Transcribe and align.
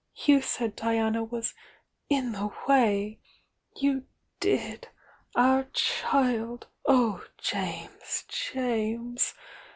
—you 0.25 0.41
said 0.41 0.75
Diana 0.75 1.23
was 1.23 1.53
'in 2.09 2.31
the 2.31 2.49
way!' 2.67 3.19
You 3.77 4.05
did!— 4.39 4.87
Our 5.35 5.65
child! 5.73 6.65
Oh, 6.87 7.23
James, 7.37 8.25
James! 8.27 9.35